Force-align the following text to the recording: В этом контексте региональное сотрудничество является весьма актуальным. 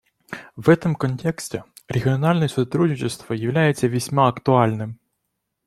В 0.55 0.69
этом 0.69 0.95
контексте 0.95 1.63
региональное 1.87 2.47
сотрудничество 2.47 3.35
является 3.35 3.85
весьма 3.85 4.29
актуальным. 4.29 4.99